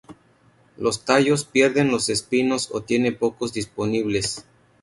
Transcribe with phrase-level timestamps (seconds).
[0.77, 4.45] Los tallos pierden los espinos o tiene pocos disponibles.